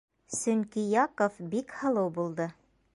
Сөнки 0.37 0.85
Яков 0.93 1.37
бик 1.53 1.77
һылыу 1.83 2.13
булды. 2.19 2.51